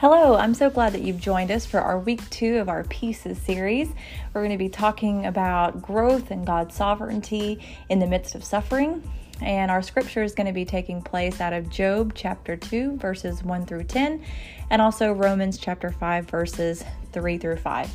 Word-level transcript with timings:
Hello, 0.00 0.34
I'm 0.34 0.54
so 0.54 0.70
glad 0.70 0.94
that 0.94 1.02
you've 1.02 1.20
joined 1.20 1.50
us 1.50 1.66
for 1.66 1.78
our 1.78 1.98
week 1.98 2.22
two 2.30 2.56
of 2.56 2.70
our 2.70 2.84
Pieces 2.84 3.36
series. 3.36 3.90
We're 4.32 4.40
going 4.40 4.50
to 4.50 4.56
be 4.56 4.70
talking 4.70 5.26
about 5.26 5.82
growth 5.82 6.30
and 6.30 6.46
God's 6.46 6.74
sovereignty 6.74 7.60
in 7.90 7.98
the 7.98 8.06
midst 8.06 8.34
of 8.34 8.42
suffering. 8.42 9.02
And 9.42 9.70
our 9.70 9.82
scripture 9.82 10.22
is 10.22 10.34
going 10.34 10.46
to 10.46 10.54
be 10.54 10.64
taking 10.64 11.02
place 11.02 11.38
out 11.38 11.52
of 11.52 11.68
Job 11.68 12.12
chapter 12.14 12.56
2, 12.56 12.96
verses 12.96 13.44
1 13.44 13.66
through 13.66 13.84
10, 13.84 14.24
and 14.70 14.80
also 14.80 15.12
Romans 15.12 15.58
chapter 15.58 15.90
5, 15.90 16.30
verses 16.30 16.82
3 17.12 17.36
through 17.36 17.58
5. 17.58 17.90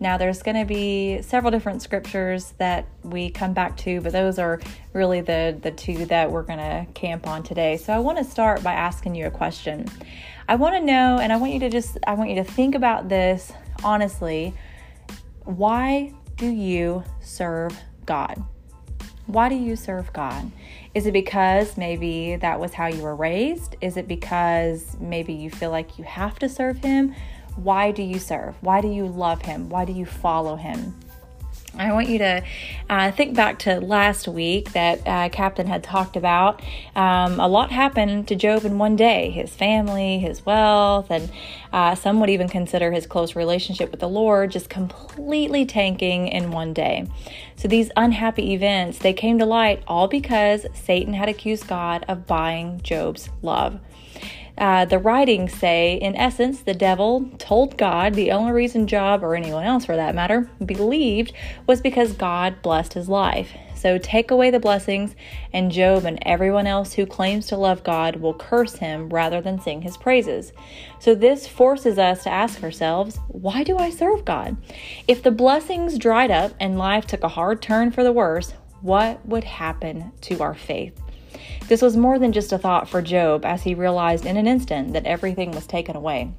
Now, 0.00 0.16
there's 0.16 0.42
going 0.42 0.56
to 0.56 0.64
be 0.64 1.20
several 1.20 1.50
different 1.50 1.82
scriptures 1.82 2.54
that 2.56 2.86
we 3.02 3.30
come 3.30 3.52
back 3.52 3.76
to, 3.78 4.00
but 4.00 4.12
those 4.12 4.38
are 4.38 4.58
really 4.94 5.20
the, 5.20 5.56
the 5.60 5.70
two 5.70 6.06
that 6.06 6.30
we're 6.30 6.42
going 6.42 6.58
to 6.58 6.86
camp 6.94 7.26
on 7.26 7.42
today. 7.42 7.76
So, 7.76 7.92
I 7.92 7.98
want 7.98 8.18
to 8.18 8.24
start 8.24 8.62
by 8.62 8.72
asking 8.72 9.14
you 9.14 9.26
a 9.26 9.30
question. 9.30 9.86
I 10.48 10.56
want 10.56 10.74
to 10.74 10.80
know, 10.80 11.18
and 11.18 11.32
I 11.32 11.36
want 11.36 11.52
you 11.52 11.60
to 11.60 11.70
just, 11.70 11.98
I 12.06 12.14
want 12.14 12.30
you 12.30 12.36
to 12.36 12.44
think 12.44 12.74
about 12.74 13.08
this 13.08 13.52
honestly. 13.84 14.54
Why 15.44 16.12
do 16.36 16.46
you 16.46 17.04
serve 17.20 17.78
God? 18.06 18.42
Why 19.26 19.48
do 19.48 19.54
you 19.54 19.76
serve 19.76 20.12
God? 20.12 20.50
Is 20.94 21.06
it 21.06 21.12
because 21.12 21.76
maybe 21.76 22.36
that 22.36 22.58
was 22.58 22.74
how 22.74 22.86
you 22.88 23.02
were 23.02 23.14
raised? 23.14 23.76
Is 23.80 23.96
it 23.96 24.08
because 24.08 24.96
maybe 24.98 25.32
you 25.32 25.50
feel 25.50 25.70
like 25.70 25.98
you 25.98 26.04
have 26.04 26.38
to 26.40 26.48
serve 26.48 26.78
Him? 26.78 27.14
Why 27.56 27.90
do 27.90 28.02
you 28.02 28.18
serve? 28.18 28.54
Why 28.60 28.80
do 28.80 28.88
you 28.88 29.06
love 29.06 29.42
Him? 29.42 29.68
Why 29.68 29.84
do 29.84 29.92
you 29.92 30.06
follow 30.06 30.56
Him? 30.56 30.94
I 31.76 31.92
want 31.92 32.08
you 32.08 32.18
to 32.18 32.42
uh, 32.88 33.12
think 33.12 33.36
back 33.36 33.60
to 33.60 33.80
last 33.80 34.26
week 34.26 34.72
that 34.72 35.06
uh, 35.06 35.28
Captain 35.28 35.68
had 35.68 35.84
talked 35.84 36.16
about. 36.16 36.60
Um, 36.96 37.38
a 37.38 37.46
lot 37.46 37.70
happened 37.70 38.26
to 38.28 38.34
Job 38.34 38.64
in 38.64 38.78
one 38.78 38.96
day 38.96 39.30
his 39.30 39.54
family, 39.54 40.18
his 40.18 40.44
wealth, 40.44 41.10
and 41.10 41.30
uh, 41.72 41.94
some 41.94 42.18
would 42.20 42.30
even 42.30 42.48
consider 42.48 42.90
his 42.90 43.06
close 43.06 43.36
relationship 43.36 43.92
with 43.92 44.00
the 44.00 44.08
Lord 44.08 44.50
just 44.50 44.68
completely 44.68 45.64
tanking 45.64 46.26
in 46.26 46.50
one 46.50 46.72
day. 46.72 47.06
So 47.56 47.68
these 47.68 47.90
unhappy 47.96 48.52
events, 48.52 48.98
they 48.98 49.12
came 49.12 49.38
to 49.38 49.46
light 49.46 49.84
all 49.86 50.08
because 50.08 50.66
Satan 50.74 51.14
had 51.14 51.28
accused 51.28 51.68
God 51.68 52.04
of 52.08 52.26
buying 52.26 52.80
Job's 52.82 53.30
love. 53.42 53.78
Uh, 54.58 54.84
the 54.84 54.98
writings 54.98 55.52
say, 55.52 55.94
in 55.94 56.14
essence, 56.16 56.60
the 56.60 56.74
devil 56.74 57.30
told 57.38 57.78
God 57.78 58.14
the 58.14 58.30
only 58.30 58.52
reason 58.52 58.86
Job, 58.86 59.24
or 59.24 59.34
anyone 59.34 59.64
else 59.64 59.84
for 59.84 59.96
that 59.96 60.14
matter, 60.14 60.50
believed 60.64 61.32
was 61.66 61.80
because 61.80 62.12
God 62.12 62.60
blessed 62.62 62.94
his 62.94 63.08
life. 63.08 63.52
So 63.74 63.96
take 63.96 64.30
away 64.30 64.50
the 64.50 64.60
blessings, 64.60 65.16
and 65.54 65.72
Job 65.72 66.04
and 66.04 66.18
everyone 66.26 66.66
else 66.66 66.92
who 66.92 67.06
claims 67.06 67.46
to 67.46 67.56
love 67.56 67.82
God 67.82 68.16
will 68.16 68.34
curse 68.34 68.74
him 68.74 69.08
rather 69.08 69.40
than 69.40 69.58
sing 69.58 69.80
his 69.80 69.96
praises. 69.96 70.52
So 70.98 71.14
this 71.14 71.46
forces 71.46 71.98
us 71.98 72.24
to 72.24 72.30
ask 72.30 72.62
ourselves, 72.62 73.18
why 73.28 73.64
do 73.64 73.78
I 73.78 73.88
serve 73.88 74.26
God? 74.26 74.58
If 75.08 75.22
the 75.22 75.30
blessings 75.30 75.96
dried 75.96 76.30
up 76.30 76.52
and 76.60 76.76
life 76.76 77.06
took 77.06 77.24
a 77.24 77.28
hard 77.28 77.62
turn 77.62 77.90
for 77.90 78.04
the 78.04 78.12
worse, 78.12 78.52
what 78.82 79.24
would 79.24 79.44
happen 79.44 80.12
to 80.22 80.42
our 80.42 80.54
faith? 80.54 81.00
This 81.68 81.82
was 81.82 81.96
more 81.96 82.18
than 82.18 82.32
just 82.32 82.52
a 82.52 82.58
thought 82.58 82.88
for 82.88 83.02
Job 83.02 83.44
as 83.44 83.62
he 83.62 83.74
realized 83.74 84.26
in 84.26 84.36
an 84.36 84.46
instant 84.46 84.92
that 84.92 85.06
everything 85.06 85.50
was 85.52 85.66
taken 85.66 85.96
away. 85.96 86.32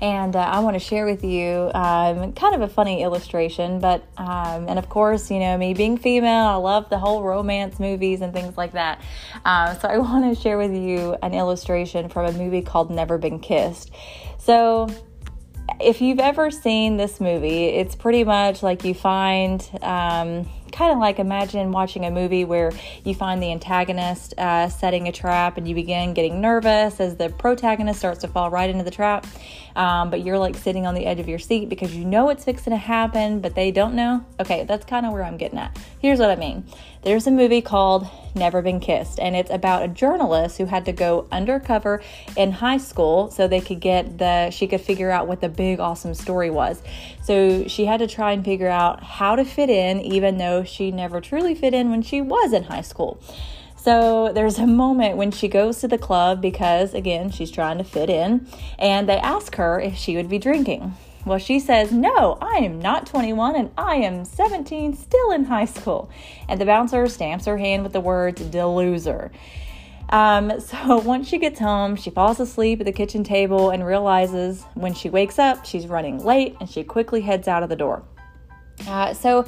And 0.00 0.34
uh, 0.34 0.38
I 0.38 0.60
want 0.60 0.74
to 0.74 0.80
share 0.80 1.04
with 1.04 1.22
you 1.22 1.70
um, 1.74 2.32
kind 2.32 2.54
of 2.54 2.62
a 2.62 2.68
funny 2.68 3.02
illustration, 3.02 3.80
but, 3.80 4.02
um, 4.16 4.66
and 4.66 4.78
of 4.78 4.88
course, 4.88 5.30
you 5.30 5.38
know, 5.38 5.58
me 5.58 5.74
being 5.74 5.98
female, 5.98 6.46
I 6.46 6.54
love 6.54 6.88
the 6.88 6.98
whole 6.98 7.22
romance 7.22 7.78
movies 7.78 8.22
and 8.22 8.32
things 8.32 8.56
like 8.56 8.72
that. 8.72 9.02
Uh, 9.44 9.74
so 9.74 9.88
I 9.88 9.98
want 9.98 10.34
to 10.34 10.40
share 10.40 10.56
with 10.56 10.72
you 10.72 11.16
an 11.22 11.34
illustration 11.34 12.08
from 12.08 12.26
a 12.26 12.32
movie 12.32 12.62
called 12.62 12.90
Never 12.90 13.18
Been 13.18 13.40
Kissed. 13.40 13.90
So, 14.38 14.88
if 15.78 16.00
you've 16.00 16.18
ever 16.18 16.50
seen 16.50 16.96
this 16.96 17.20
movie, 17.20 17.66
it's 17.66 17.94
pretty 17.94 18.24
much 18.24 18.62
like 18.62 18.84
you 18.84 18.94
find. 18.94 19.66
Um, 19.82 20.48
kind 20.70 20.92
of 20.92 20.98
like 20.98 21.18
imagine 21.18 21.72
watching 21.72 22.04
a 22.04 22.10
movie 22.10 22.44
where 22.44 22.72
you 23.04 23.14
find 23.14 23.42
the 23.42 23.52
antagonist 23.52 24.34
uh, 24.38 24.68
setting 24.68 25.08
a 25.08 25.12
trap 25.12 25.56
and 25.56 25.68
you 25.68 25.74
begin 25.74 26.14
getting 26.14 26.40
nervous 26.40 27.00
as 27.00 27.16
the 27.16 27.28
protagonist 27.28 27.98
starts 27.98 28.20
to 28.20 28.28
fall 28.28 28.50
right 28.50 28.70
into 28.70 28.84
the 28.84 28.90
trap. 28.90 29.26
Um, 29.76 30.10
but 30.10 30.24
you're 30.24 30.38
like 30.38 30.56
sitting 30.56 30.86
on 30.86 30.94
the 30.94 31.06
edge 31.06 31.20
of 31.20 31.28
your 31.28 31.38
seat 31.38 31.68
because 31.68 31.94
you 31.94 32.04
know 32.04 32.28
it's 32.30 32.44
fixing 32.44 32.72
to 32.72 32.76
happen, 32.76 33.40
but 33.40 33.54
they 33.54 33.70
don't 33.70 33.94
know. 33.94 34.24
Okay, 34.40 34.64
that's 34.64 34.84
kind 34.84 35.06
of 35.06 35.12
where 35.12 35.22
I'm 35.22 35.36
getting 35.36 35.58
at. 35.58 35.78
Here's 36.00 36.18
what 36.18 36.30
I 36.30 36.36
mean 36.36 36.64
there's 37.02 37.26
a 37.26 37.30
movie 37.30 37.62
called 37.62 38.06
Never 38.34 38.60
Been 38.62 38.78
Kissed, 38.78 39.18
and 39.18 39.34
it's 39.34 39.50
about 39.50 39.82
a 39.82 39.88
journalist 39.88 40.58
who 40.58 40.66
had 40.66 40.84
to 40.84 40.92
go 40.92 41.26
undercover 41.32 42.02
in 42.36 42.52
high 42.52 42.76
school 42.76 43.30
so 43.30 43.48
they 43.48 43.60
could 43.60 43.80
get 43.80 44.18
the, 44.18 44.50
she 44.50 44.66
could 44.66 44.80
figure 44.80 45.10
out 45.10 45.26
what 45.26 45.40
the 45.40 45.48
big 45.48 45.80
awesome 45.80 46.14
story 46.14 46.50
was. 46.50 46.82
So 47.22 47.66
she 47.68 47.86
had 47.86 48.00
to 48.00 48.06
try 48.06 48.32
and 48.32 48.44
figure 48.44 48.68
out 48.68 49.02
how 49.02 49.34
to 49.36 49.44
fit 49.44 49.70
in, 49.70 50.00
even 50.00 50.38
though 50.38 50.62
she 50.62 50.90
never 50.90 51.20
truly 51.20 51.54
fit 51.54 51.72
in 51.72 51.90
when 51.90 52.02
she 52.02 52.20
was 52.20 52.52
in 52.52 52.64
high 52.64 52.82
school. 52.82 53.20
So 53.76 54.30
there's 54.34 54.58
a 54.58 54.66
moment 54.66 55.16
when 55.16 55.30
she 55.30 55.48
goes 55.48 55.78
to 55.80 55.88
the 55.88 55.96
club 55.96 56.42
because, 56.42 56.92
again, 56.92 57.30
she's 57.30 57.50
trying 57.50 57.78
to 57.78 57.84
fit 57.84 58.10
in, 58.10 58.46
and 58.78 59.08
they 59.08 59.16
ask 59.16 59.56
her 59.56 59.80
if 59.80 59.96
she 59.96 60.16
would 60.16 60.28
be 60.28 60.38
drinking. 60.38 60.94
Well, 61.26 61.38
she 61.38 61.60
says, 61.60 61.92
No, 61.92 62.38
I 62.40 62.56
am 62.56 62.80
not 62.80 63.06
21 63.06 63.56
and 63.56 63.70
I 63.76 63.96
am 63.96 64.24
17, 64.24 64.94
still 64.94 65.30
in 65.32 65.44
high 65.44 65.66
school. 65.66 66.10
And 66.48 66.60
the 66.60 66.64
bouncer 66.64 67.06
stamps 67.08 67.44
her 67.44 67.58
hand 67.58 67.82
with 67.82 67.92
the 67.92 68.00
words, 68.00 68.40
Deloser. 68.40 69.30
Um, 70.08 70.60
so 70.60 70.98
once 70.98 71.28
she 71.28 71.38
gets 71.38 71.58
home, 71.58 71.96
she 71.96 72.10
falls 72.10 72.40
asleep 72.40 72.80
at 72.80 72.86
the 72.86 72.92
kitchen 72.92 73.22
table 73.22 73.70
and 73.70 73.84
realizes 73.84 74.64
when 74.74 74.94
she 74.94 75.10
wakes 75.10 75.38
up, 75.38 75.66
she's 75.66 75.86
running 75.86 76.24
late 76.24 76.56
and 76.60 76.68
she 76.68 76.84
quickly 76.84 77.20
heads 77.20 77.48
out 77.48 77.62
of 77.62 77.68
the 77.68 77.76
door. 77.76 78.02
Uh, 78.86 79.12
so 79.12 79.44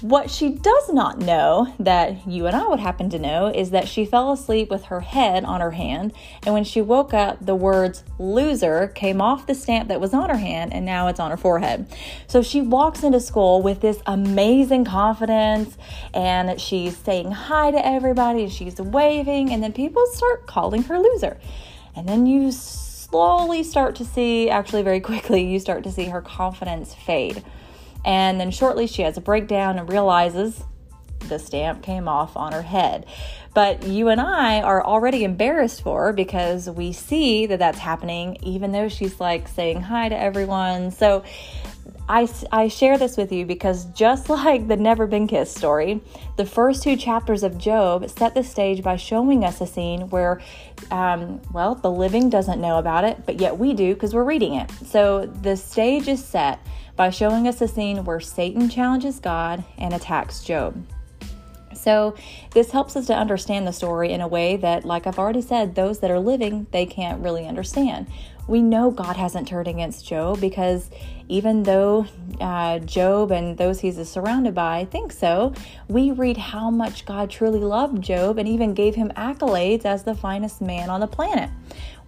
what 0.00 0.30
she 0.30 0.48
does 0.48 0.88
not 0.92 1.18
know, 1.18 1.72
that 1.78 2.26
you 2.26 2.46
and 2.46 2.56
I 2.56 2.66
would 2.66 2.80
happen 2.80 3.10
to 3.10 3.18
know, 3.18 3.48
is 3.48 3.70
that 3.70 3.86
she 3.86 4.06
fell 4.06 4.32
asleep 4.32 4.70
with 4.70 4.84
her 4.86 5.00
head 5.00 5.44
on 5.44 5.60
her 5.60 5.72
hand, 5.72 6.12
and 6.44 6.54
when 6.54 6.64
she 6.64 6.80
woke 6.80 7.12
up, 7.12 7.44
the 7.44 7.54
words 7.54 8.02
loser 8.18 8.88
came 8.88 9.20
off 9.20 9.46
the 9.46 9.54
stamp 9.54 9.88
that 9.88 10.00
was 10.00 10.14
on 10.14 10.30
her 10.30 10.38
hand, 10.38 10.72
and 10.72 10.86
now 10.86 11.08
it's 11.08 11.20
on 11.20 11.30
her 11.30 11.36
forehead. 11.36 11.86
So 12.26 12.42
she 12.42 12.62
walks 12.62 13.02
into 13.02 13.20
school 13.20 13.60
with 13.60 13.80
this 13.80 14.00
amazing 14.06 14.86
confidence, 14.86 15.76
and 16.14 16.58
she's 16.58 16.96
saying 16.96 17.32
hi 17.32 17.70
to 17.70 17.86
everybody, 17.86 18.44
and 18.44 18.52
she's 18.52 18.80
waving, 18.80 19.52
and 19.52 19.62
then 19.62 19.72
people 19.72 20.04
start 20.12 20.46
calling 20.46 20.82
her 20.84 20.98
loser. 20.98 21.38
And 21.94 22.08
then 22.08 22.24
you 22.24 22.52
slowly 22.52 23.62
start 23.64 23.96
to 23.96 24.04
see, 24.04 24.48
actually, 24.48 24.82
very 24.82 25.00
quickly, 25.00 25.44
you 25.44 25.58
start 25.58 25.84
to 25.84 25.92
see 25.92 26.06
her 26.06 26.22
confidence 26.22 26.94
fade. 26.94 27.44
And 28.04 28.40
then 28.40 28.50
shortly 28.50 28.86
she 28.86 29.02
has 29.02 29.16
a 29.16 29.20
breakdown 29.20 29.78
and 29.78 29.88
realizes 29.88 30.62
the 31.28 31.38
stamp 31.38 31.82
came 31.82 32.08
off 32.08 32.36
on 32.36 32.52
her 32.52 32.62
head. 32.62 33.06
But 33.52 33.84
you 33.84 34.08
and 34.08 34.20
I 34.20 34.62
are 34.62 34.84
already 34.84 35.24
embarrassed 35.24 35.82
for 35.82 36.06
her 36.06 36.12
because 36.12 36.70
we 36.70 36.92
see 36.92 37.46
that 37.46 37.58
that's 37.58 37.78
happening, 37.78 38.38
even 38.42 38.72
though 38.72 38.88
she's 38.88 39.18
like 39.18 39.48
saying 39.48 39.80
hi 39.82 40.08
to 40.08 40.16
everyone. 40.16 40.92
So 40.92 41.24
I, 42.08 42.28
I 42.52 42.68
share 42.68 42.98
this 42.98 43.16
with 43.16 43.32
you 43.32 43.46
because 43.46 43.86
just 43.86 44.28
like 44.30 44.68
the 44.68 44.76
Never 44.76 45.06
Been 45.06 45.26
Kissed 45.26 45.56
story, 45.56 46.00
the 46.36 46.44
first 46.44 46.82
two 46.82 46.96
chapters 46.96 47.42
of 47.42 47.58
Job 47.58 48.08
set 48.10 48.34
the 48.34 48.44
stage 48.44 48.82
by 48.82 48.96
showing 48.96 49.44
us 49.44 49.60
a 49.60 49.66
scene 49.66 50.08
where, 50.10 50.40
um, 50.90 51.40
well, 51.52 51.74
the 51.74 51.90
living 51.90 52.30
doesn't 52.30 52.60
know 52.60 52.78
about 52.78 53.04
it, 53.04 53.24
but 53.26 53.40
yet 53.40 53.56
we 53.58 53.74
do 53.74 53.94
because 53.94 54.14
we're 54.14 54.24
reading 54.24 54.54
it. 54.54 54.70
So 54.86 55.26
the 55.26 55.56
stage 55.56 56.08
is 56.08 56.24
set 56.24 56.60
by 56.96 57.10
showing 57.10 57.48
us 57.48 57.60
a 57.60 57.68
scene 57.68 58.04
where 58.04 58.20
Satan 58.20 58.68
challenges 58.68 59.20
God 59.20 59.64
and 59.78 59.94
attacks 59.94 60.42
Job. 60.42 60.84
So, 61.80 62.14
this 62.52 62.70
helps 62.70 62.96
us 62.96 63.06
to 63.06 63.16
understand 63.16 63.66
the 63.66 63.72
story 63.72 64.12
in 64.12 64.20
a 64.20 64.28
way 64.28 64.56
that, 64.56 64.84
like 64.84 65.06
I've 65.06 65.18
already 65.18 65.42
said, 65.42 65.74
those 65.74 66.00
that 66.00 66.10
are 66.10 66.20
living, 66.20 66.66
they 66.70 66.86
can't 66.86 67.22
really 67.22 67.46
understand. 67.46 68.06
We 68.46 68.62
know 68.62 68.90
God 68.90 69.16
hasn't 69.16 69.46
turned 69.46 69.68
against 69.68 70.04
Job 70.04 70.40
because 70.40 70.90
even 71.28 71.62
though 71.62 72.06
uh, 72.40 72.80
Job 72.80 73.30
and 73.30 73.56
those 73.56 73.78
he's 73.78 74.08
surrounded 74.08 74.56
by 74.56 74.86
think 74.86 75.12
so, 75.12 75.54
we 75.86 76.10
read 76.10 76.36
how 76.36 76.68
much 76.68 77.06
God 77.06 77.30
truly 77.30 77.60
loved 77.60 78.02
Job 78.02 78.38
and 78.38 78.48
even 78.48 78.74
gave 78.74 78.96
him 78.96 79.10
accolades 79.10 79.84
as 79.84 80.02
the 80.02 80.16
finest 80.16 80.60
man 80.60 80.90
on 80.90 80.98
the 80.98 81.06
planet. 81.06 81.48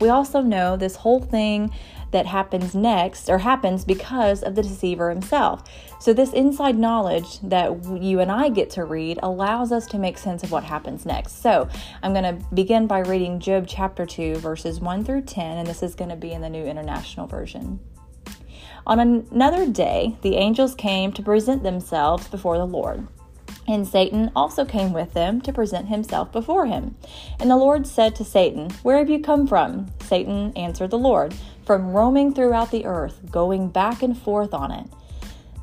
We 0.01 0.09
also 0.09 0.41
know 0.41 0.77
this 0.77 0.97
whole 0.97 1.21
thing 1.21 1.73
that 2.13 2.27
happens 2.27 2.75
next 2.75 3.29
or 3.29 3.39
happens 3.39 3.85
because 3.85 4.43
of 4.43 4.55
the 4.55 4.63
deceiver 4.63 5.11
himself. 5.11 5.65
So, 5.99 6.13
this 6.13 6.33
inside 6.33 6.79
knowledge 6.79 7.41
that 7.41 7.85
you 8.01 8.21
and 8.21 8.31
I 8.31 8.49
get 8.49 8.71
to 8.71 8.85
read 8.85 9.19
allows 9.23 9.73
us 9.73 9.87
to 9.89 9.99
make 9.99 10.19
sense 10.19 10.43
of 10.43 10.51
what 10.51 10.65
happens 10.65 11.05
next. 11.05 11.43
So, 11.43 11.69
I'm 12.03 12.13
going 12.13 12.39
to 12.39 12.45
begin 12.55 12.87
by 12.87 13.01
reading 13.01 13.41
Job 13.41 13.67
chapter 13.67 14.07
2, 14.07 14.37
verses 14.37 14.81
1 14.81 15.05
through 15.05 15.23
10, 15.23 15.59
and 15.59 15.67
this 15.67 15.83
is 15.83 15.95
going 15.95 16.11
to 16.11 16.17
be 16.17 16.33
in 16.33 16.41
the 16.41 16.51
New 16.51 16.65
International 16.65 17.27
Version. 17.27 17.81
On 18.87 18.99
another 18.99 19.67
day, 19.67 20.17
the 20.23 20.37
angels 20.37 20.75
came 20.75 21.13
to 21.13 21.23
present 21.23 21.63
themselves 21.63 22.27
before 22.29 22.59
the 22.59 22.67
Lord. 22.67 23.07
And 23.69 23.87
Satan 23.87 24.31
also 24.35 24.65
came 24.65 24.93
with 24.93 25.15
them 25.15 25.41
to 25.43 25.53
present 25.53 25.89
himself 25.89 26.33
before 26.33 26.67
him. 26.67 26.97
And 27.39 27.51
the 27.51 27.57
Lord 27.57 27.87
said 27.87 28.17
to 28.17 28.25
Satan, 28.25 28.71
Where 28.83 28.99
have 28.99 29.11
you 29.11 29.21
come 29.21 29.47
from? 29.47 29.87
Satan 30.01 30.53
answered 30.57 30.91
the 30.91 30.99
Lord, 30.99 31.35
From 31.65 31.93
roaming 31.93 32.35
throughout 32.35 32.71
the 32.71 32.87
earth, 32.87 33.21
going 33.31 33.69
back 33.69 34.03
and 34.03 34.19
forth 34.19 34.53
on 34.53 34.73
it. 34.73 34.87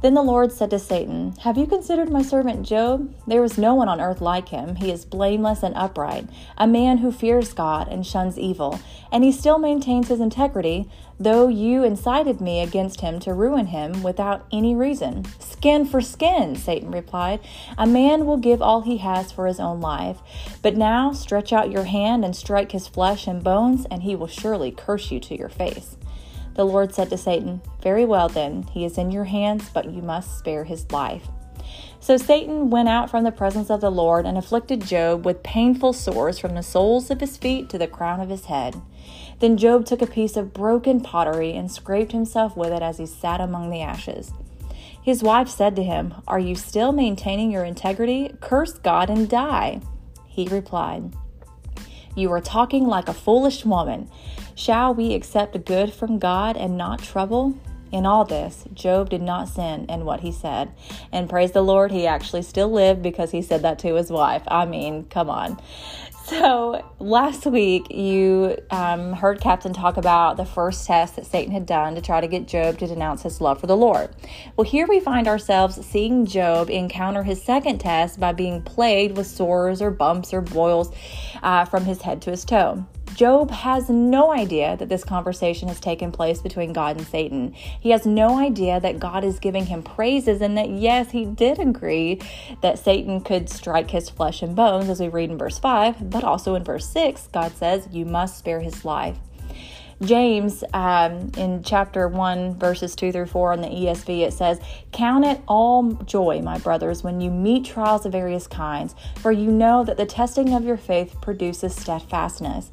Then 0.01 0.13
the 0.13 0.21
Lord 0.23 0.53
said 0.53 0.69
to 0.69 0.79
Satan, 0.79 1.33
Have 1.41 1.57
you 1.57 1.65
considered 1.65 2.09
my 2.09 2.21
servant 2.21 2.65
Job? 2.65 3.13
There 3.27 3.43
is 3.43 3.57
no 3.57 3.75
one 3.75 3.89
on 3.89 3.99
earth 3.99 4.21
like 4.21 4.47
him. 4.47 4.77
He 4.77 4.91
is 4.91 5.03
blameless 5.03 5.61
and 5.61 5.75
upright, 5.75 6.29
a 6.57 6.67
man 6.67 6.99
who 6.99 7.11
fears 7.11 7.51
God 7.51 7.89
and 7.89 8.07
shuns 8.07 8.39
evil, 8.39 8.79
and 9.11 9.25
he 9.25 9.31
still 9.33 9.59
maintains 9.59 10.07
his 10.07 10.21
integrity, 10.21 10.89
though 11.19 11.49
you 11.49 11.83
incited 11.83 12.39
me 12.39 12.61
against 12.61 13.01
him 13.01 13.19
to 13.19 13.33
ruin 13.33 13.67
him 13.67 14.01
without 14.01 14.45
any 14.53 14.73
reason. 14.73 15.25
Skin 15.37 15.83
for 15.83 15.99
skin, 15.99 16.55
Satan 16.55 16.91
replied. 16.91 17.41
A 17.77 17.85
man 17.85 18.25
will 18.25 18.37
give 18.37 18.61
all 18.61 18.81
he 18.81 18.97
has 18.97 19.33
for 19.33 19.47
his 19.47 19.59
own 19.59 19.81
life. 19.81 20.19
But 20.61 20.77
now 20.77 21.11
stretch 21.11 21.51
out 21.51 21.71
your 21.71 21.83
hand 21.83 22.23
and 22.23 22.33
strike 22.33 22.71
his 22.71 22.87
flesh 22.87 23.27
and 23.27 23.43
bones, 23.43 23.85
and 23.91 24.03
he 24.03 24.15
will 24.15 24.27
surely 24.27 24.71
curse 24.71 25.11
you 25.11 25.19
to 25.19 25.37
your 25.37 25.49
face. 25.49 25.97
The 26.59 26.65
Lord 26.65 26.93
said 26.93 27.09
to 27.11 27.17
Satan, 27.17 27.61
Very 27.81 28.03
well 28.03 28.27
then, 28.27 28.63
he 28.63 28.83
is 28.83 28.97
in 28.97 29.11
your 29.11 29.23
hands, 29.23 29.69
but 29.73 29.89
you 29.93 30.01
must 30.01 30.37
spare 30.37 30.65
his 30.65 30.91
life. 30.91 31.25
So 32.01 32.17
Satan 32.17 32.69
went 32.69 32.89
out 32.89 33.09
from 33.09 33.23
the 33.23 33.31
presence 33.31 33.69
of 33.69 33.79
the 33.79 33.89
Lord 33.89 34.25
and 34.25 34.37
afflicted 34.37 34.85
Job 34.85 35.25
with 35.25 35.41
painful 35.41 35.93
sores 35.93 36.37
from 36.37 36.55
the 36.55 36.61
soles 36.61 37.09
of 37.09 37.21
his 37.21 37.37
feet 37.37 37.69
to 37.69 37.77
the 37.77 37.87
crown 37.87 38.19
of 38.19 38.27
his 38.27 38.47
head. 38.47 38.75
Then 39.39 39.55
Job 39.55 39.85
took 39.85 40.01
a 40.01 40.05
piece 40.05 40.35
of 40.35 40.51
broken 40.51 40.99
pottery 40.99 41.53
and 41.53 41.71
scraped 41.71 42.11
himself 42.11 42.57
with 42.57 42.73
it 42.73 42.81
as 42.81 42.97
he 42.97 43.05
sat 43.05 43.39
among 43.39 43.69
the 43.69 43.81
ashes. 43.81 44.33
His 45.01 45.23
wife 45.23 45.47
said 45.47 45.77
to 45.77 45.83
him, 45.83 46.13
Are 46.27 46.39
you 46.39 46.55
still 46.55 46.91
maintaining 46.91 47.51
your 47.51 47.63
integrity? 47.63 48.33
Curse 48.41 48.73
God 48.73 49.09
and 49.09 49.29
die. 49.29 49.79
He 50.27 50.49
replied, 50.49 51.13
You 52.15 52.31
are 52.31 52.41
talking 52.41 52.85
like 52.85 53.07
a 53.07 53.13
foolish 53.13 53.65
woman. 53.65 54.09
Shall 54.55 54.93
we 54.93 55.13
accept 55.13 55.65
good 55.65 55.93
from 55.93 56.19
God 56.19 56.57
and 56.57 56.77
not 56.77 57.01
trouble? 57.01 57.55
In 57.91 58.05
all 58.05 58.23
this, 58.23 58.65
Job 58.73 59.09
did 59.09 59.21
not 59.21 59.47
sin 59.47 59.85
in 59.89 60.05
what 60.05 60.19
he 60.19 60.31
said. 60.31 60.71
And 61.11 61.29
praise 61.29 61.53
the 61.53 61.63
Lord, 61.63 61.91
he 61.91 62.05
actually 62.05 62.43
still 62.43 62.69
lived 62.69 63.01
because 63.01 63.31
he 63.31 63.41
said 63.41 63.63
that 63.63 63.79
to 63.79 63.95
his 63.95 64.11
wife. 64.11 64.43
I 64.47 64.65
mean, 64.65 65.05
come 65.05 65.29
on. 65.29 65.59
So, 66.29 66.85
last 66.99 67.47
week 67.47 67.89
you 67.89 68.55
um, 68.69 69.13
heard 69.13 69.41
Captain 69.41 69.73
talk 69.73 69.97
about 69.97 70.37
the 70.37 70.45
first 70.45 70.85
test 70.85 71.15
that 71.15 71.25
Satan 71.25 71.51
had 71.51 71.65
done 71.65 71.95
to 71.95 72.01
try 72.01 72.21
to 72.21 72.27
get 72.27 72.47
Job 72.47 72.77
to 72.77 72.85
denounce 72.85 73.23
his 73.23 73.41
love 73.41 73.59
for 73.59 73.65
the 73.65 73.75
Lord. 73.75 74.15
Well, 74.55 74.63
here 74.63 74.85
we 74.87 74.99
find 74.99 75.27
ourselves 75.27 75.83
seeing 75.83 76.27
Job 76.27 76.69
encounter 76.69 77.23
his 77.23 77.41
second 77.41 77.79
test 77.79 78.19
by 78.19 78.33
being 78.33 78.61
plagued 78.61 79.17
with 79.17 79.25
sores 79.25 79.81
or 79.81 79.89
bumps 79.89 80.31
or 80.31 80.41
boils 80.41 80.91
uh, 81.41 81.65
from 81.65 81.85
his 81.85 82.03
head 82.03 82.21
to 82.21 82.29
his 82.29 82.45
toe. 82.45 82.85
Job 83.19 83.51
has 83.51 83.89
no 83.89 84.31
idea 84.31 84.77
that 84.77 84.87
this 84.87 85.03
conversation 85.03 85.67
has 85.67 85.81
taken 85.81 86.09
place 86.09 86.41
between 86.41 86.71
God 86.71 86.95
and 86.95 87.05
Satan. 87.05 87.51
He 87.51 87.89
has 87.89 88.05
no 88.05 88.39
idea 88.39 88.79
that 88.79 88.97
God 88.97 89.25
is 89.25 89.39
giving 89.39 89.65
him 89.65 89.83
praises 89.83 90.39
and 90.39 90.57
that, 90.57 90.69
yes, 90.69 91.11
he 91.11 91.25
did 91.25 91.59
agree 91.59 92.21
that 92.61 92.79
Satan 92.79 93.19
could 93.19 93.49
strike 93.49 93.91
his 93.91 94.09
flesh 94.09 94.41
and 94.41 94.55
bones, 94.55 94.87
as 94.87 95.01
we 95.01 95.09
read 95.09 95.31
in 95.31 95.37
verse 95.37 95.59
5, 95.59 96.09
but 96.09 96.23
also 96.23 96.55
in 96.55 96.63
verse 96.63 96.87
6, 96.87 97.27
God 97.33 97.51
says, 97.57 97.89
You 97.91 98.05
must 98.05 98.37
spare 98.37 98.61
his 98.61 98.85
life. 98.85 99.17
James, 100.01 100.63
um, 100.73 101.29
in 101.35 101.61
chapter 101.61 102.07
1, 102.07 102.57
verses 102.57 102.95
2 102.95 103.11
through 103.11 103.25
4 103.25 103.51
on 103.51 103.59
the 103.59 103.67
ESV, 103.67 104.21
it 104.21 104.31
says, 104.31 104.61
Count 104.93 105.25
it 105.25 105.41
all 105.45 105.91
joy, 106.05 106.41
my 106.41 106.57
brothers, 106.59 107.03
when 107.03 107.19
you 107.19 107.31
meet 107.31 107.65
trials 107.65 108.05
of 108.05 108.13
various 108.13 108.47
kinds, 108.47 108.95
for 109.17 109.33
you 109.33 109.51
know 109.51 109.83
that 109.83 109.97
the 109.97 110.05
testing 110.05 110.53
of 110.53 110.63
your 110.63 110.77
faith 110.77 111.19
produces 111.19 111.75
steadfastness. 111.75 112.71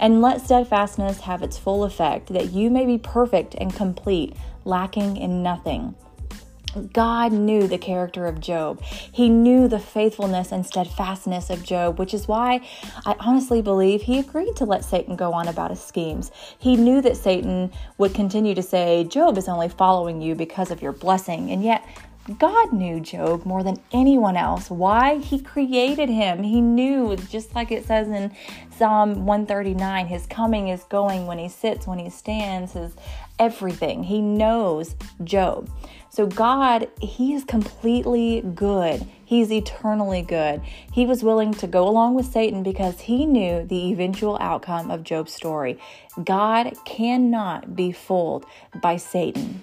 And 0.00 0.20
let 0.20 0.40
steadfastness 0.40 1.20
have 1.20 1.42
its 1.42 1.58
full 1.58 1.84
effect, 1.84 2.32
that 2.32 2.52
you 2.52 2.70
may 2.70 2.86
be 2.86 2.98
perfect 2.98 3.54
and 3.54 3.72
complete, 3.72 4.34
lacking 4.64 5.18
in 5.18 5.42
nothing. 5.42 5.94
God 6.92 7.32
knew 7.32 7.66
the 7.66 7.78
character 7.78 8.26
of 8.26 8.40
Job. 8.40 8.80
He 8.82 9.28
knew 9.28 9.68
the 9.68 9.80
faithfulness 9.80 10.52
and 10.52 10.64
steadfastness 10.64 11.50
of 11.50 11.64
Job, 11.64 11.98
which 11.98 12.14
is 12.14 12.28
why 12.28 12.66
I 13.04 13.16
honestly 13.18 13.60
believe 13.60 14.02
he 14.02 14.18
agreed 14.18 14.56
to 14.56 14.64
let 14.64 14.84
Satan 14.84 15.16
go 15.16 15.32
on 15.32 15.48
about 15.48 15.70
his 15.70 15.80
schemes. 15.82 16.30
He 16.58 16.76
knew 16.76 17.00
that 17.02 17.16
Satan 17.16 17.72
would 17.98 18.14
continue 18.14 18.54
to 18.54 18.62
say, 18.62 19.04
Job 19.04 19.36
is 19.36 19.48
only 19.48 19.68
following 19.68 20.22
you 20.22 20.34
because 20.34 20.70
of 20.70 20.80
your 20.80 20.92
blessing. 20.92 21.50
And 21.50 21.64
yet, 21.64 21.84
God 22.38 22.72
knew 22.72 23.00
Job 23.00 23.44
more 23.44 23.62
than 23.62 23.78
anyone 23.92 24.36
else. 24.36 24.70
Why? 24.70 25.18
He 25.18 25.40
created 25.40 26.08
him. 26.08 26.42
He 26.42 26.60
knew, 26.60 27.16
just 27.16 27.54
like 27.54 27.72
it 27.72 27.86
says 27.86 28.08
in 28.08 28.32
Psalm 28.76 29.26
139, 29.26 30.06
his 30.06 30.26
coming 30.26 30.68
is 30.68 30.84
going 30.84 31.26
when 31.26 31.38
he 31.38 31.48
sits, 31.48 31.86
when 31.86 31.98
he 31.98 32.10
stands, 32.10 32.72
his 32.72 32.94
everything. 33.38 34.04
He 34.04 34.20
knows 34.20 34.94
Job. 35.24 35.68
So, 36.10 36.26
God, 36.26 36.88
He 37.00 37.34
is 37.34 37.44
completely 37.44 38.42
good. 38.42 39.06
He's 39.24 39.50
eternally 39.50 40.22
good. 40.22 40.60
He 40.92 41.06
was 41.06 41.22
willing 41.22 41.54
to 41.54 41.66
go 41.66 41.88
along 41.88 42.14
with 42.14 42.26
Satan 42.26 42.62
because 42.62 43.00
He 43.00 43.26
knew 43.26 43.64
the 43.64 43.92
eventual 43.92 44.36
outcome 44.40 44.90
of 44.90 45.04
Job's 45.04 45.32
story. 45.32 45.78
God 46.22 46.74
cannot 46.84 47.74
be 47.74 47.92
fooled 47.92 48.44
by 48.82 48.96
Satan. 48.96 49.62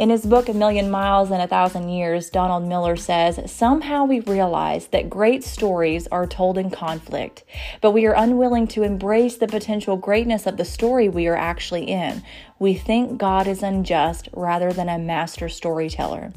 In 0.00 0.08
his 0.08 0.24
book, 0.24 0.48
A 0.48 0.54
Million 0.54 0.90
Miles 0.90 1.30
in 1.30 1.42
a 1.42 1.46
Thousand 1.46 1.90
Years, 1.90 2.30
Donald 2.30 2.66
Miller 2.66 2.96
says, 2.96 3.38
Somehow 3.52 4.06
we 4.06 4.20
realize 4.20 4.86
that 4.86 5.10
great 5.10 5.44
stories 5.44 6.06
are 6.06 6.26
told 6.26 6.56
in 6.56 6.70
conflict, 6.70 7.44
but 7.82 7.90
we 7.90 8.06
are 8.06 8.14
unwilling 8.14 8.66
to 8.68 8.82
embrace 8.82 9.36
the 9.36 9.46
potential 9.46 9.98
greatness 9.98 10.46
of 10.46 10.56
the 10.56 10.64
story 10.64 11.10
we 11.10 11.26
are 11.26 11.36
actually 11.36 11.84
in. 11.84 12.22
We 12.58 12.72
think 12.72 13.18
God 13.18 13.46
is 13.46 13.62
unjust 13.62 14.30
rather 14.32 14.72
than 14.72 14.88
a 14.88 14.98
master 14.98 15.50
storyteller. 15.50 16.32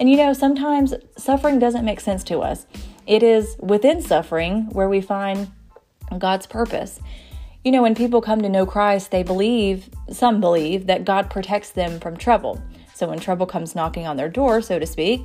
And 0.00 0.10
you 0.10 0.16
know, 0.16 0.32
sometimes 0.32 0.92
suffering 1.16 1.60
doesn't 1.60 1.84
make 1.84 2.00
sense 2.00 2.24
to 2.24 2.40
us. 2.40 2.66
It 3.06 3.22
is 3.22 3.54
within 3.60 4.02
suffering 4.02 4.66
where 4.72 4.88
we 4.88 5.00
find 5.00 5.52
God's 6.18 6.48
purpose. 6.48 7.00
You 7.64 7.70
know, 7.70 7.82
when 7.82 7.94
people 7.94 8.20
come 8.20 8.42
to 8.42 8.48
know 8.48 8.66
Christ, 8.66 9.12
they 9.12 9.22
believe, 9.22 9.88
some 10.10 10.40
believe, 10.40 10.88
that 10.88 11.04
God 11.04 11.30
protects 11.30 11.70
them 11.70 12.00
from 12.00 12.16
trouble. 12.16 12.60
So 12.92 13.08
when 13.08 13.20
trouble 13.20 13.46
comes 13.46 13.76
knocking 13.76 14.04
on 14.04 14.16
their 14.16 14.28
door, 14.28 14.60
so 14.62 14.80
to 14.80 14.86
speak, 14.86 15.24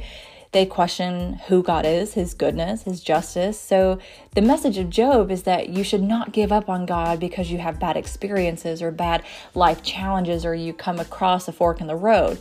they 0.51 0.65
question 0.65 1.33
who 1.47 1.63
God 1.63 1.85
is, 1.85 2.13
His 2.13 2.33
goodness, 2.35 2.83
His 2.83 3.01
justice. 3.01 3.59
So, 3.59 3.99
the 4.33 4.41
message 4.41 4.77
of 4.77 4.89
Job 4.89 5.29
is 5.29 5.43
that 5.43 5.69
you 5.69 5.83
should 5.83 6.01
not 6.01 6.31
give 6.31 6.51
up 6.51 6.69
on 6.69 6.85
God 6.85 7.19
because 7.19 7.51
you 7.51 7.57
have 7.57 7.79
bad 7.79 7.97
experiences 7.97 8.81
or 8.81 8.91
bad 8.91 9.23
life 9.53 9.83
challenges 9.83 10.45
or 10.45 10.55
you 10.55 10.73
come 10.73 10.99
across 10.99 11.47
a 11.47 11.51
fork 11.51 11.81
in 11.81 11.87
the 11.87 11.95
road 11.95 12.39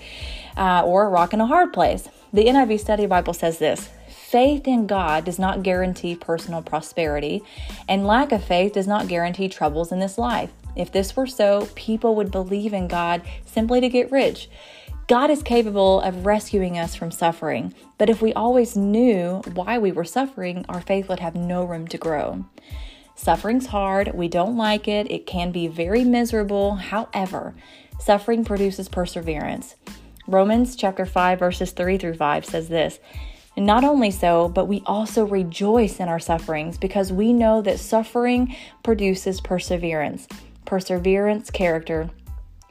uh, 0.57 0.83
or 0.85 1.07
a 1.07 1.09
rock 1.09 1.33
in 1.33 1.41
a 1.41 1.47
hard 1.47 1.73
place. 1.73 2.09
The 2.33 2.45
NIV 2.45 2.79
Study 2.81 3.07
Bible 3.07 3.33
says 3.33 3.59
this 3.59 3.91
Faith 4.27 4.67
in 4.67 4.89
God 4.89 5.25
does 5.25 5.39
not 5.39 5.63
guarantee 5.63 6.17
personal 6.17 6.61
prosperity, 6.61 7.45
and 7.89 8.09
lack 8.09 8.33
of 8.33 8.43
faith 8.43 8.73
does 8.73 8.89
not 8.89 9.07
guarantee 9.07 9.49
troubles 9.49 9.93
in 9.93 10.01
this 10.01 10.19
life. 10.19 10.51
If 10.75 10.91
this 10.91 11.15
were 11.15 11.29
so, 11.29 11.69
people 11.77 12.17
would 12.17 12.33
believe 12.33 12.73
in 12.73 12.89
God 12.89 13.23
simply 13.45 13.81
to 13.81 13.89
get 13.89 14.11
rich. 14.11 14.51
God 15.07 15.31
is 15.31 15.45
capable 15.45 16.01
of 16.01 16.27
rescuing 16.27 16.77
us 16.77 16.97
from 16.97 17.13
suffering, 17.13 17.73
but 17.99 18.11
if 18.11 18.21
we 18.21 18.33
always 18.33 18.77
knew 18.77 19.43
why 19.55 19.79
we 19.79 19.93
were 19.93 20.05
suffering, 20.05 20.67
our 20.69 20.81
faith 20.81 21.09
would 21.09 21.21
have 21.21 21.37
no 21.37 21.63
room 21.63 21.87
to 21.87 21.97
grow. 21.97 22.45
Suffering's 23.15 23.67
hard, 23.67 24.11
we 24.13 24.27
don't 24.27 24.57
like 24.57 24.89
it, 24.89 25.09
it 25.09 25.29
can 25.29 25.53
be 25.53 25.69
very 25.69 26.03
miserable. 26.03 26.75
However, 26.75 27.55
suffering 28.01 28.45
produces 28.45 28.89
perseverance. 28.89 29.77
Romans 30.27 30.75
chapter 30.75 31.07
5 31.07 31.39
verses 31.39 31.71
3 31.71 31.97
through 31.97 32.15
5 32.15 32.45
says 32.45 32.69
this, 32.69 32.99
not 33.57 33.85
only 33.85 34.11
so, 34.11 34.49
but 34.49 34.67
we 34.67 34.83
also 34.85 35.25
rejoice 35.25 35.99
in 35.99 36.09
our 36.09 36.21
sufferings 36.21 36.77
because 36.77 37.13
we 37.13 37.33
know 37.33 37.63
that 37.63 37.79
suffering 37.79 38.55
produces 38.83 39.41
perseverance. 39.41 40.29
Perseverance, 40.67 41.51
character, 41.51 42.11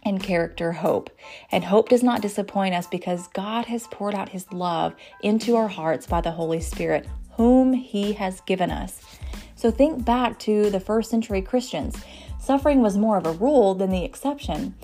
and 0.04 0.22
character 0.22 0.72
hope. 0.72 1.10
And 1.51 1.63
hope 1.63 1.89
does 1.89 2.04
not 2.04 2.22
disappoint 2.22 2.75
us 2.75 2.86
because 2.88 3.27
God 3.30 3.65
has 3.65 3.88
poured 3.88 4.13
out 4.13 4.30
his 4.30 4.51
love 4.51 4.94
into 5.22 5.56
our 5.56 5.68
hearts 5.68 6.06
by 6.06 6.22
the 6.22 6.32
Holy 6.32 6.62
Spirit, 6.62 7.08
whom 7.32 7.74
he 7.74 8.13
has 8.13 8.42
given 8.42 8.70
us. 8.70 9.01
So 9.56 9.72
think 9.72 10.06
back 10.06 10.38
to 10.39 10.70
the 10.70 10.80
first 10.80 11.10
century 11.10 11.42
Christians. 11.42 11.96
Suffering 12.39 12.82
was 12.82 12.96
more 12.96 13.18
of 13.18 13.25
a 13.25 13.32
rule 13.32 13.74
than 13.74 13.89
the 13.89 14.04
exception. 14.04 14.75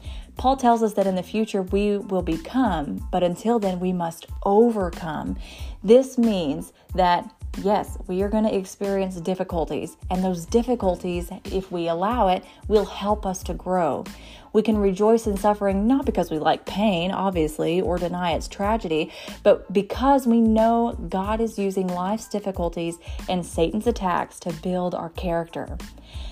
Paul 0.42 0.58
tells 0.58 0.82
us 0.82 0.94
that 0.94 1.06
in 1.06 1.14
the 1.14 1.22
future 1.22 1.62
we 1.62 2.00
will 2.00 2.24
become, 2.24 3.08
but 3.12 3.22
until 3.22 3.60
then 3.60 3.80
we 3.80 3.94
must 3.94 4.26
overcome. 4.44 5.38
This 5.84 6.18
means 6.18 6.74
that 6.96 7.32
Yes, 7.62 7.98
we 8.08 8.22
are 8.22 8.30
going 8.30 8.46
to 8.46 8.56
experience 8.56 9.20
difficulties, 9.20 9.98
and 10.10 10.24
those 10.24 10.46
difficulties, 10.46 11.30
if 11.44 11.70
we 11.70 11.90
allow 11.90 12.30
it, 12.30 12.46
will 12.70 12.86
help 12.86 13.26
us 13.26 13.44
to 13.44 13.54
grow. 13.54 14.06
We 14.54 14.62
can 14.62 14.78
rejoice 14.78 15.28
in 15.28 15.36
suffering 15.36 15.86
not 15.86 16.06
because 16.06 16.32
we 16.32 16.40
like 16.40 16.66
pain, 16.66 17.12
obviously, 17.12 17.82
or 17.82 17.98
deny 17.98 18.32
its 18.32 18.48
tragedy, 18.48 19.12
but 19.44 19.72
because 19.72 20.26
we 20.26 20.40
know 20.40 20.98
God 21.10 21.42
is 21.42 21.60
using 21.60 21.88
life's 21.88 22.30
difficulties 22.30 22.98
and 23.28 23.46
Satan's 23.46 23.86
attacks 23.86 24.40
to 24.40 24.54
build 24.54 24.96
our 24.96 25.10
character. 25.10 25.78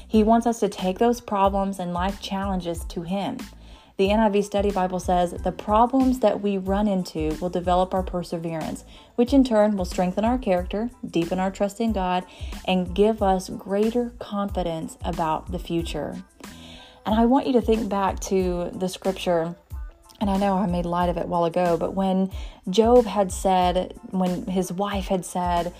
He 0.08 0.24
wants 0.24 0.48
us 0.48 0.62
to 0.62 0.70
take 0.70 1.00
those 1.00 1.20
problems 1.20 1.80
and 1.80 1.94
life 1.94 2.22
challenges 2.22 2.86
to 2.86 3.02
Him. 3.02 3.40
The 4.00 4.08
NIV 4.08 4.46
Study 4.46 4.72
Bible 4.72 5.02
says 5.02 5.32
the 5.34 5.52
problems 5.52 6.20
that 6.20 6.40
we 6.40 6.58
run 6.58 6.88
into 6.88 7.36
will 7.42 7.50
develop 7.50 7.94
our 7.94 8.02
perseverance, 8.02 8.86
which 9.16 9.34
in 9.34 9.44
turn 9.44 9.76
will 9.76 9.84
strengthen 9.84 10.24
our 10.24 10.38
character, 10.38 10.90
deepen 11.06 11.38
our 11.38 11.52
trust 11.52 11.82
in 11.82 11.92
God, 11.92 12.26
and 12.64 12.96
give 12.96 13.22
us 13.22 13.50
greater 13.50 14.14
confidence 14.18 14.98
about 15.04 15.52
the 15.52 15.60
future. 15.60 16.16
And 17.06 17.20
I 17.20 17.26
want 17.26 17.48
you 17.48 17.52
to 17.52 17.62
think 17.62 17.90
back 17.90 18.22
to 18.22 18.72
the 18.74 18.88
scripture 18.88 19.54
and 20.22 20.30
I 20.30 20.38
know 20.38 20.58
I 20.58 20.66
made 20.66 20.86
light 20.86 21.10
of 21.10 21.18
it 21.18 21.26
a 21.26 21.28
while 21.28 21.46
ago, 21.46 21.76
but 21.76 21.94
when 21.94 22.32
Job 22.70 23.06
had 23.06 23.34
said, 23.34 23.98
when 24.12 24.46
his 24.46 24.72
wife 24.72 25.08
had 25.08 25.26
said 25.26 25.74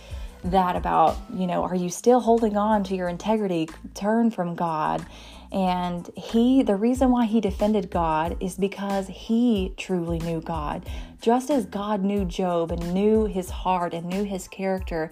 that 0.44 0.76
about, 0.76 1.18
you 1.34 1.48
know, 1.48 1.64
are 1.64 1.76
you 1.76 1.90
still 1.90 2.22
holding 2.22 2.56
on 2.56 2.84
to 2.86 2.96
your 2.96 3.10
integrity? 3.10 3.70
Turn 3.96 4.32
from 4.32 4.56
God. 4.56 5.06
And 5.52 6.10
he, 6.16 6.62
the 6.62 6.76
reason 6.76 7.12
why 7.12 7.26
he 7.26 7.42
defended 7.42 7.90
God 7.90 8.38
is 8.40 8.56
because 8.56 9.08
he 9.08 9.74
truly 9.78 10.20
knew 10.20 10.42
God. 10.42 10.88
Just 11.22 11.50
as 11.50 11.66
God 11.66 12.04
knew 12.04 12.24
Job 12.26 12.72
and 12.72 12.94
knew 12.94 13.26
his 13.26 13.50
heart 13.50 13.94
and 13.94 14.06
knew 14.06 14.24
his 14.24 14.48
character, 14.48 15.12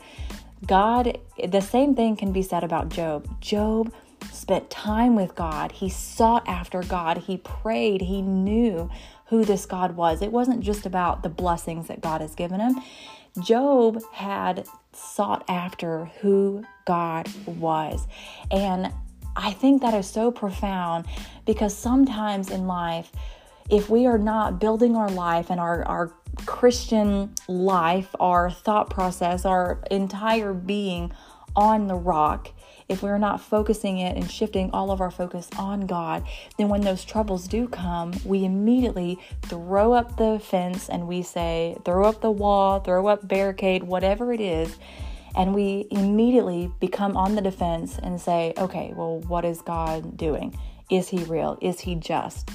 God, 0.65 1.17
the 1.43 1.61
same 1.61 1.95
thing 1.95 2.15
can 2.15 2.31
be 2.31 2.43
said 2.43 2.63
about 2.63 2.89
Job. 2.89 3.41
Job 3.41 3.91
spent 4.31 4.69
time 4.69 5.15
with 5.15 5.35
God, 5.35 5.71
he 5.71 5.89
sought 5.89 6.47
after 6.47 6.81
God, 6.83 7.17
he 7.17 7.37
prayed, 7.37 8.01
he 8.01 8.21
knew 8.21 8.89
who 9.27 9.43
this 9.43 9.65
God 9.65 9.95
was. 9.95 10.21
It 10.21 10.31
wasn't 10.31 10.61
just 10.61 10.85
about 10.85 11.23
the 11.23 11.29
blessings 11.29 11.87
that 11.87 12.01
God 12.01 12.21
has 12.21 12.33
given 12.33 12.59
him. 12.59 12.81
Job 13.39 14.01
had 14.13 14.67
sought 14.93 15.43
after 15.47 16.05
who 16.21 16.63
God 16.85 17.29
was. 17.45 18.07
And 18.49 18.91
I 19.37 19.51
think 19.51 19.83
that 19.83 19.93
is 19.93 20.09
so 20.09 20.31
profound 20.31 21.05
because 21.45 21.77
sometimes 21.77 22.49
in 22.49 22.65
life, 22.65 23.11
if 23.69 23.87
we 23.87 24.07
are 24.07 24.17
not 24.17 24.59
building 24.59 24.95
our 24.95 25.09
life 25.09 25.51
and 25.51 25.59
our, 25.59 25.83
our 25.85 26.11
Christian 26.45 27.33
life, 27.47 28.15
our 28.19 28.49
thought 28.49 28.89
process, 28.89 29.45
our 29.45 29.79
entire 29.91 30.53
being 30.53 31.11
on 31.55 31.87
the 31.87 31.95
rock, 31.95 32.49
if 32.89 33.03
we're 33.03 33.17
not 33.17 33.41
focusing 33.41 33.99
it 33.99 34.15
and 34.15 34.31
shifting 34.31 34.71
all 34.71 34.89
of 34.91 35.01
our 35.01 35.11
focus 35.11 35.49
on 35.57 35.81
God, 35.81 36.25
then 36.57 36.69
when 36.69 36.81
those 36.81 37.05
troubles 37.05 37.47
do 37.47 37.67
come, 37.67 38.13
we 38.25 38.43
immediately 38.43 39.19
throw 39.43 39.93
up 39.93 40.17
the 40.17 40.39
fence 40.39 40.89
and 40.89 41.07
we 41.07 41.21
say, 41.21 41.77
throw 41.83 42.05
up 42.05 42.21
the 42.21 42.31
wall, 42.31 42.79
throw 42.79 43.07
up 43.07 43.27
barricade, 43.27 43.83
whatever 43.83 44.33
it 44.33 44.41
is, 44.41 44.77
and 45.35 45.53
we 45.53 45.87
immediately 45.91 46.71
become 46.79 47.15
on 47.17 47.35
the 47.35 47.41
defense 47.41 47.99
and 48.01 48.19
say, 48.19 48.53
okay, 48.57 48.93
well, 48.95 49.19
what 49.21 49.45
is 49.45 49.61
God 49.61 50.17
doing? 50.17 50.57
Is 50.89 51.09
he 51.09 51.23
real? 51.25 51.57
Is 51.61 51.79
he 51.79 51.95
just? 51.95 52.49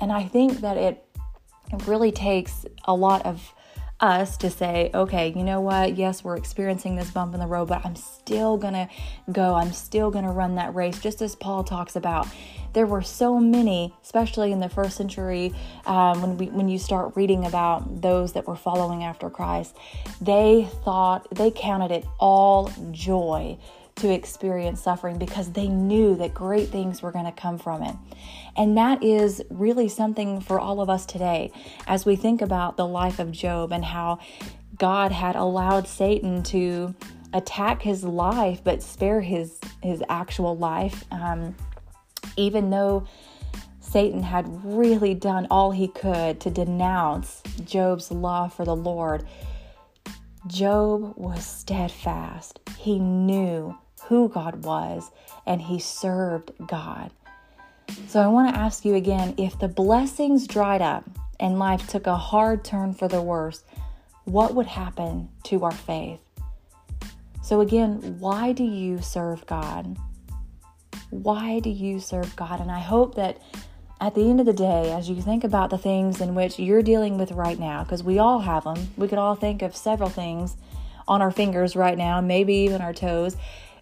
And 0.00 0.12
I 0.12 0.24
think 0.24 0.60
that 0.60 0.76
it 0.76 1.04
really 1.86 2.12
takes 2.12 2.64
a 2.84 2.94
lot 2.94 3.26
of 3.26 3.52
us 4.00 4.36
to 4.38 4.50
say, 4.50 4.90
okay, 4.94 5.32
you 5.36 5.42
know 5.42 5.60
what? 5.60 5.96
Yes, 5.96 6.22
we're 6.22 6.36
experiencing 6.36 6.96
this 6.96 7.10
bump 7.10 7.34
in 7.34 7.40
the 7.40 7.46
road, 7.46 7.68
but 7.68 7.84
I'm 7.84 7.96
still 7.96 8.56
gonna 8.56 8.88
go. 9.32 9.54
I'm 9.54 9.72
still 9.72 10.10
gonna 10.10 10.32
run 10.32 10.54
that 10.54 10.74
race, 10.74 11.00
just 11.00 11.20
as 11.20 11.34
Paul 11.34 11.64
talks 11.64 11.96
about. 11.96 12.28
There 12.74 12.86
were 12.86 13.02
so 13.02 13.40
many, 13.40 13.94
especially 14.02 14.52
in 14.52 14.60
the 14.60 14.68
first 14.68 14.96
century, 14.96 15.52
um, 15.86 16.22
when 16.22 16.36
we 16.38 16.46
when 16.46 16.68
you 16.68 16.78
start 16.78 17.16
reading 17.16 17.44
about 17.44 18.02
those 18.02 18.34
that 18.34 18.46
were 18.46 18.56
following 18.56 19.02
after 19.02 19.30
Christ, 19.30 19.76
they 20.20 20.68
thought 20.84 21.26
they 21.34 21.50
counted 21.50 21.90
it 21.90 22.06
all 22.18 22.70
joy 22.92 23.58
to 23.98 24.12
experience 24.12 24.82
suffering 24.82 25.18
because 25.18 25.52
they 25.52 25.68
knew 25.68 26.16
that 26.16 26.34
great 26.34 26.68
things 26.68 27.02
were 27.02 27.12
going 27.12 27.24
to 27.24 27.32
come 27.32 27.58
from 27.58 27.82
it. 27.82 27.94
And 28.56 28.76
that 28.76 29.02
is 29.02 29.42
really 29.50 29.88
something 29.88 30.40
for 30.40 30.58
all 30.58 30.80
of 30.80 30.90
us 30.90 31.06
today 31.06 31.52
as 31.86 32.06
we 32.06 32.16
think 32.16 32.42
about 32.42 32.76
the 32.76 32.86
life 32.86 33.18
of 33.18 33.30
Job 33.32 33.72
and 33.72 33.84
how 33.84 34.18
God 34.76 35.12
had 35.12 35.36
allowed 35.36 35.86
Satan 35.86 36.42
to 36.44 36.94
attack 37.34 37.82
his 37.82 38.04
life 38.04 38.62
but 38.64 38.82
spare 38.82 39.20
his 39.20 39.60
his 39.82 40.02
actual 40.08 40.56
life 40.56 41.04
um, 41.10 41.54
even 42.38 42.70
though 42.70 43.06
Satan 43.80 44.22
had 44.22 44.46
really 44.64 45.14
done 45.14 45.46
all 45.50 45.70
he 45.70 45.88
could 45.88 46.40
to 46.40 46.50
denounce 46.50 47.42
Job's 47.64 48.10
love 48.10 48.52
for 48.52 48.64
the 48.64 48.76
Lord. 48.76 49.24
Job 50.46 51.14
was 51.16 51.44
steadfast. 51.46 52.60
He 52.76 52.98
knew 52.98 53.76
who 54.02 54.28
God 54.28 54.64
was 54.64 55.10
and 55.46 55.60
he 55.60 55.78
served 55.78 56.52
God. 56.66 57.10
So 58.06 58.20
I 58.20 58.26
want 58.26 58.54
to 58.54 58.60
ask 58.60 58.84
you 58.84 58.94
again 58.94 59.34
if 59.38 59.58
the 59.58 59.68
blessings 59.68 60.46
dried 60.46 60.82
up 60.82 61.04
and 61.40 61.58
life 61.58 61.88
took 61.88 62.06
a 62.06 62.16
hard 62.16 62.64
turn 62.64 62.94
for 62.94 63.08
the 63.08 63.22
worse, 63.22 63.64
what 64.24 64.54
would 64.54 64.66
happen 64.66 65.28
to 65.44 65.64
our 65.64 65.72
faith? 65.72 66.20
So, 67.42 67.62
again, 67.62 68.18
why 68.18 68.52
do 68.52 68.62
you 68.62 69.00
serve 69.00 69.46
God? 69.46 69.96
Why 71.08 71.60
do 71.60 71.70
you 71.70 71.98
serve 71.98 72.36
God? 72.36 72.60
And 72.60 72.70
I 72.70 72.80
hope 72.80 73.14
that 73.14 73.40
at 74.00 74.14
the 74.14 74.28
end 74.28 74.38
of 74.38 74.46
the 74.46 74.52
day, 74.52 74.92
as 74.92 75.08
you 75.08 75.22
think 75.22 75.44
about 75.44 75.70
the 75.70 75.78
things 75.78 76.20
in 76.20 76.34
which 76.34 76.58
you're 76.58 76.82
dealing 76.82 77.16
with 77.16 77.32
right 77.32 77.58
now, 77.58 77.82
because 77.84 78.02
we 78.02 78.18
all 78.18 78.40
have 78.40 78.64
them, 78.64 78.88
we 78.98 79.08
could 79.08 79.18
all 79.18 79.34
think 79.34 79.62
of 79.62 79.74
several 79.74 80.10
things 80.10 80.56
on 81.08 81.22
our 81.22 81.30
fingers 81.30 81.74
right 81.74 81.96
now, 81.96 82.20
maybe 82.20 82.52
even 82.52 82.82
our 82.82 82.92
toes, 82.92 83.36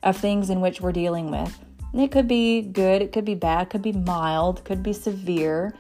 of 0.07 0.17
things 0.17 0.51
in 0.51 0.61
which 0.61 0.81
we're 0.81 0.93
dealing 0.93 1.31
with. 1.31 1.59
It 1.93 2.13
could 2.13 2.29
be 2.29 2.63
good, 2.63 3.03
it 3.03 3.13
could 3.13 3.25
be 3.25 3.35
bad, 3.35 3.71
could 3.71 3.83
be 3.83 3.93
mild, 3.93 4.65
could 4.65 4.83
be 4.83 4.93
severe. 4.93 5.75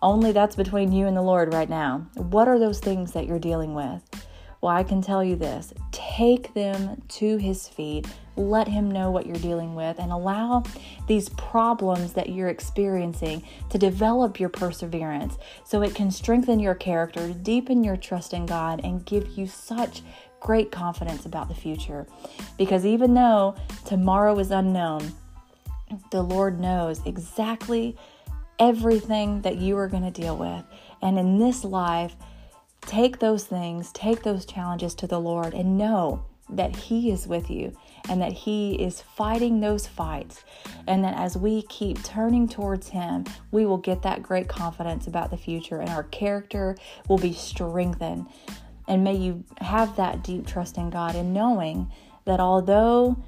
Only 0.00 0.32
that's 0.32 0.56
between 0.56 0.92
you 0.92 1.06
and 1.06 1.16
the 1.16 1.22
Lord 1.22 1.52
right 1.52 1.68
now. 1.68 2.06
What 2.14 2.48
are 2.48 2.58
those 2.58 2.80
things 2.80 3.12
that 3.12 3.26
you're 3.26 3.38
dealing 3.38 3.74
with? 3.74 4.02
Well, 4.62 4.74
I 4.74 4.82
can 4.82 5.02
tell 5.02 5.22
you 5.22 5.36
this 5.36 5.74
take 5.92 6.54
them 6.54 7.02
to 7.08 7.36
His 7.36 7.68
feet, 7.68 8.06
let 8.36 8.66
Him 8.66 8.90
know 8.90 9.10
what 9.10 9.26
you're 9.26 9.36
dealing 9.36 9.74
with, 9.74 9.98
and 9.98 10.10
allow 10.10 10.62
these 11.06 11.28
problems 11.30 12.14
that 12.14 12.30
you're 12.30 12.48
experiencing 12.48 13.42
to 13.68 13.76
develop 13.76 14.40
your 14.40 14.48
perseverance 14.48 15.36
so 15.64 15.82
it 15.82 15.94
can 15.94 16.10
strengthen 16.10 16.60
your 16.60 16.74
character, 16.74 17.34
deepen 17.42 17.84
your 17.84 17.96
trust 17.96 18.32
in 18.32 18.46
God, 18.46 18.80
and 18.84 19.04
give 19.04 19.28
you 19.36 19.46
such 19.46 20.02
great 20.40 20.72
confidence 20.72 21.26
about 21.26 21.48
the 21.48 21.54
future. 21.54 22.06
Because 22.58 22.84
even 22.84 23.14
though 23.14 23.54
tomorrow 23.84 24.38
is 24.38 24.50
unknown, 24.50 25.12
the 26.10 26.22
Lord 26.22 26.60
knows 26.60 27.00
exactly 27.06 27.96
everything 28.58 29.40
that 29.42 29.56
you 29.56 29.76
are 29.76 29.88
going 29.88 30.02
to 30.02 30.10
deal 30.10 30.36
with. 30.36 30.64
And 31.02 31.18
in 31.18 31.38
this 31.38 31.64
life, 31.64 32.14
take 32.82 33.18
those 33.18 33.44
things, 33.44 33.90
take 33.92 34.22
those 34.22 34.44
challenges 34.44 34.94
to 34.96 35.06
the 35.06 35.20
Lord, 35.20 35.54
and 35.54 35.78
know 35.78 36.24
that 36.50 36.74
He 36.74 37.10
is 37.10 37.26
with 37.26 37.50
you 37.50 37.76
and 38.08 38.20
that 38.20 38.32
He 38.32 38.74
is 38.74 39.00
fighting 39.00 39.60
those 39.60 39.86
fights. 39.86 40.44
And 40.86 41.04
that 41.04 41.14
as 41.16 41.36
we 41.36 41.62
keep 41.62 42.02
turning 42.02 42.48
towards 42.48 42.88
Him, 42.88 43.24
we 43.50 43.66
will 43.66 43.78
get 43.78 44.02
that 44.02 44.22
great 44.22 44.48
confidence 44.48 45.06
about 45.06 45.30
the 45.30 45.36
future 45.36 45.80
and 45.80 45.90
our 45.90 46.04
character 46.04 46.76
will 47.08 47.18
be 47.18 47.32
strengthened. 47.32 48.26
And 48.90 49.04
may 49.04 49.14
you 49.14 49.44
have 49.60 49.94
that 49.96 50.24
deep 50.24 50.48
trust 50.48 50.76
in 50.76 50.90
God 50.90 51.14
and 51.14 51.32
knowing 51.32 51.92
that 52.24 52.40
although 52.40 53.22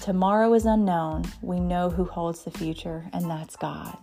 tomorrow 0.00 0.52
is 0.54 0.66
unknown, 0.66 1.24
we 1.40 1.60
know 1.60 1.88
who 1.88 2.02
holds 2.02 2.42
the 2.42 2.50
future, 2.50 3.08
and 3.12 3.30
that's 3.30 3.54
God. 3.54 3.96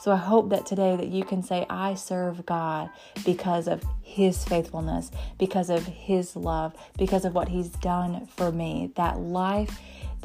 So 0.00 0.12
I 0.12 0.16
hope 0.16 0.50
that 0.50 0.64
today 0.64 0.94
that 0.94 1.08
you 1.08 1.24
can 1.24 1.42
say 1.42 1.66
I 1.68 1.94
serve 1.94 2.46
God 2.46 2.88
because 3.24 3.66
of 3.66 3.82
his 4.00 4.44
faithfulness, 4.44 5.10
because 5.40 5.70
of 5.70 5.86
his 5.86 6.36
love, 6.36 6.72
because 6.96 7.24
of 7.24 7.34
what 7.34 7.48
he's 7.48 7.70
done 7.70 8.26
for 8.26 8.52
me. 8.52 8.92
That 8.94 9.18
life, 9.18 9.80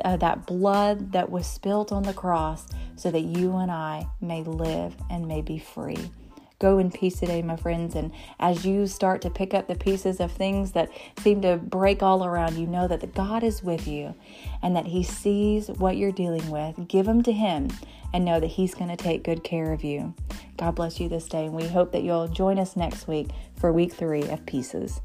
uh, 0.06 0.18
that 0.18 0.46
blood 0.46 1.12
that 1.14 1.32
was 1.32 1.48
spilt 1.48 1.92
on 1.92 2.04
the 2.04 2.14
cross 2.14 2.68
so 2.96 3.10
that 3.10 3.22
you 3.22 3.56
and 3.58 3.72
I 3.72 4.06
may 4.22 4.44
live 4.44 4.96
and 5.10 5.28
may 5.28 5.42
be 5.42 5.58
free. 5.58 6.12
Go 6.60 6.78
in 6.78 6.92
peace 6.92 7.20
today, 7.20 7.42
my 7.42 7.56
friends. 7.56 7.96
And 7.96 8.12
as 8.38 8.66
you 8.66 8.86
start 8.86 9.22
to 9.22 9.30
pick 9.30 9.54
up 9.54 9.68
the 9.68 9.76
pieces 9.76 10.20
of 10.20 10.32
things 10.32 10.74
that 10.74 10.90
seem 11.20 11.42
to 11.42 11.56
break 11.56 12.04
all 12.04 12.26
around 12.26 12.58
you, 12.58 12.68
know 12.68 12.88
that 12.88 13.00
the 13.00 13.08
God 13.08 13.44
is 13.44 13.64
with 13.64 13.88
you 13.88 14.14
and 14.62 14.76
that 14.76 14.88
He 14.88 15.02
sees 15.02 15.70
what 15.70 15.96
you're 15.96 16.12
dealing 16.12 16.50
with. 16.50 16.88
Give 16.88 17.06
them 17.06 17.24
to 17.24 17.32
Him 17.32 17.70
and 18.14 18.26
know 18.26 18.40
that 18.40 18.48
He's 18.48 18.76
going 18.76 18.90
to 18.90 18.98
take 18.98 19.24
good 19.24 19.44
care 19.44 19.72
of 19.72 19.84
you. 19.84 20.14
God 20.58 20.76
bless 20.76 21.00
you 21.00 21.08
this 21.08 21.30
day. 21.30 21.46
And 21.46 21.56
we 21.56 21.68
hope 21.68 21.94
that 21.94 22.04
you'll 22.04 22.28
join 22.28 22.60
us 22.60 22.76
next 22.76 23.08
week 23.08 23.30
for 23.56 23.72
week 23.72 23.94
three 23.94 24.24
of 24.24 24.46
Pieces. 24.46 25.02